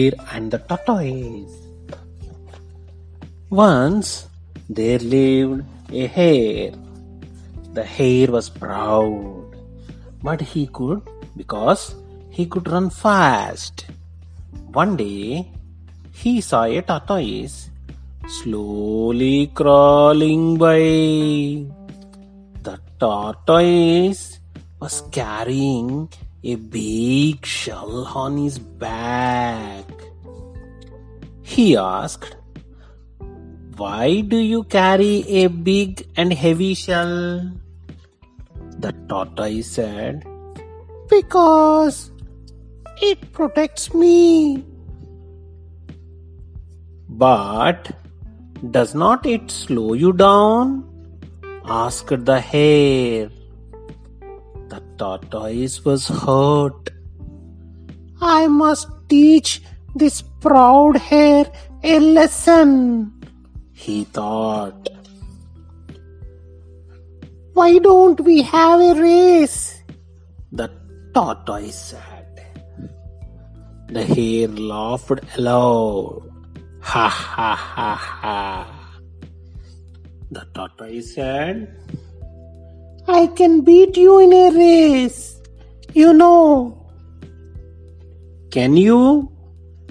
[0.00, 1.56] Hare and the tortoise.
[3.50, 4.28] Once
[4.76, 6.72] there lived a hare.
[7.74, 9.56] The hare was proud,
[10.22, 11.02] but he could
[11.36, 11.82] because
[12.30, 13.84] he could run fast.
[14.80, 15.50] One day
[16.22, 17.58] he saw a tortoise
[18.38, 20.80] slowly crawling by.
[22.68, 24.24] The tortoise
[24.80, 26.08] was carrying
[26.42, 29.84] a big shell on his back.
[31.42, 32.36] He asked,
[33.76, 37.50] Why do you carry a big and heavy shell?
[38.78, 40.24] The tortoise said,
[41.08, 42.10] Because
[43.02, 44.64] it protects me.
[47.08, 47.90] But
[48.70, 50.86] does not it slow you down?
[51.64, 53.30] asked the hare.
[55.00, 56.90] Tortoise was hurt.
[58.20, 59.62] I must teach
[59.94, 61.46] this proud hare
[61.82, 63.14] a lesson,
[63.72, 64.90] he thought.
[67.54, 69.82] Why don't we have a race?
[70.52, 70.68] The
[71.14, 72.44] tortoise said.
[73.88, 76.28] The hare laughed aloud.
[76.80, 79.00] Ha ha ha ha.
[80.30, 81.74] The tortoise said,
[83.12, 85.40] I can beat you in a race,
[85.94, 86.78] you know.
[88.52, 89.32] Can you?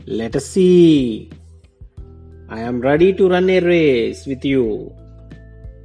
[0.06, 1.30] Let us see.
[2.48, 4.96] I am ready to run a race with you,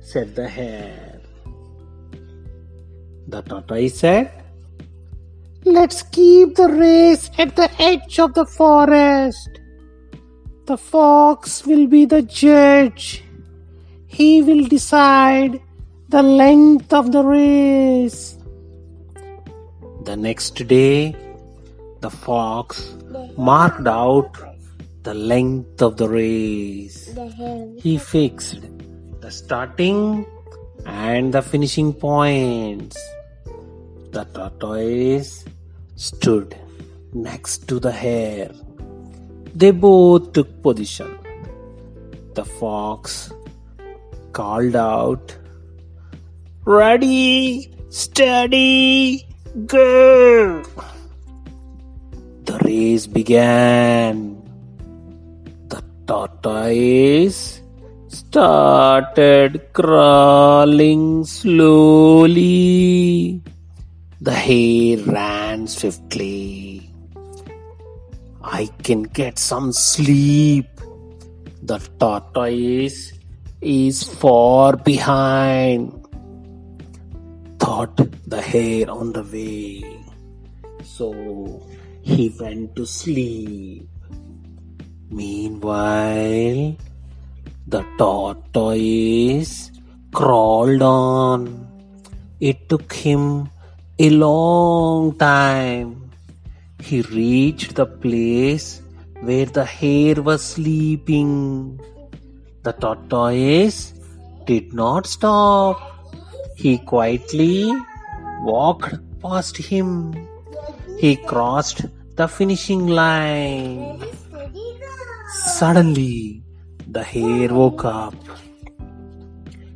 [0.01, 1.21] said the hare.
[3.27, 4.31] The tortoise said,
[5.65, 9.59] Let's keep the race at the edge of the forest.
[10.67, 13.25] The fox will be the judge.
[14.07, 15.61] He will decide
[16.15, 18.39] the length of the race.
[20.05, 21.17] The next day,
[22.03, 22.95] the fox
[23.37, 24.31] marked out
[25.03, 27.11] the length of the race.
[27.83, 28.62] He fixed
[29.23, 30.25] the starting
[30.86, 32.96] and the finishing points.
[34.13, 35.45] The tortoise
[35.96, 36.57] stood
[37.13, 38.52] next to the hare.
[39.52, 41.19] They both took position.
[42.35, 43.33] The fox
[44.33, 45.39] called out,
[46.64, 49.27] Ready, steady,
[49.67, 50.64] go!
[52.45, 54.41] The race began.
[55.69, 57.61] The tortoise
[58.08, 62.42] started crawling slowly.
[64.23, 66.91] The hare ran swiftly.
[68.42, 70.67] I can get some sleep.
[71.63, 73.13] The tortoise
[73.61, 76.04] is far behind,
[78.27, 80.05] the hare on the way.
[80.83, 81.67] So
[82.02, 83.89] he went to sleep.
[85.11, 86.77] Meanwhile,
[87.67, 89.70] the tortoise
[90.12, 91.67] crawled on.
[92.40, 93.48] It took him
[93.98, 96.11] a long time.
[96.80, 98.83] He reached the place
[99.20, 101.80] where the hare was sleeping.
[102.62, 103.95] The tortoise
[104.45, 105.94] did not stop.
[106.55, 107.73] He quietly
[108.42, 110.15] walked past him.
[110.98, 114.03] He crossed the finishing line.
[115.57, 116.43] Suddenly,
[116.87, 118.14] the hare woke up.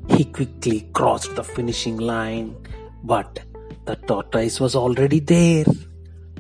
[0.09, 2.55] He quickly crossed the finishing line,
[3.03, 3.41] but
[3.85, 5.65] the tortoise was already there.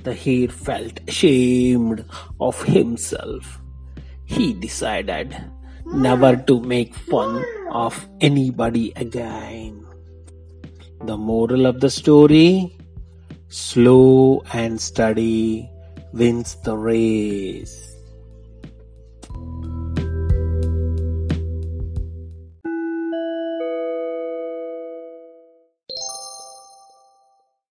[0.04, 2.04] The hare felt ashamed
[2.40, 3.60] of himself.
[4.24, 5.36] He decided
[5.86, 9.87] never to make fun of anybody again.
[11.04, 12.76] The moral of the story
[13.48, 15.70] slow and steady
[16.12, 17.96] wins the race.